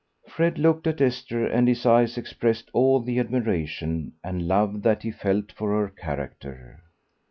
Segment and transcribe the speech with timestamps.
[0.27, 5.11] Fred looked at Esther, and his eyes expressed all the admiration and love that he
[5.11, 6.81] felt for her character.